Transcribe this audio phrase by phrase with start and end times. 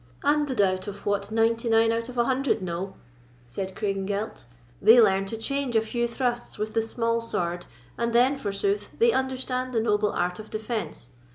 [0.23, 2.95] "And the double of what ninety nine out of a hundred know,"
[3.45, 4.45] said Craigengelt;
[4.81, 7.67] "they learn to change a few thrusts with the small sword,
[7.99, 11.11] and then, forsooth, they understand the noble art of defence!